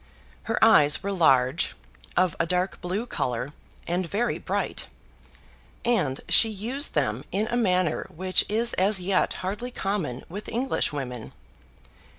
Her 0.49 0.57
eyes 0.65 1.03
were 1.03 1.11
large, 1.11 1.75
of 2.17 2.35
a 2.39 2.47
dark 2.47 2.81
blue 2.81 3.05
colour, 3.05 3.53
and 3.85 4.09
very 4.09 4.39
bright, 4.39 4.87
and 5.85 6.19
she 6.27 6.49
used 6.49 6.95
them 6.95 7.23
in 7.31 7.45
a 7.51 7.55
manner 7.55 8.07
which 8.09 8.43
is 8.49 8.73
as 8.79 8.99
yet 8.99 9.33
hardly 9.45 9.69
common 9.69 10.23
with 10.27 10.49
Englishwomen. 10.49 11.33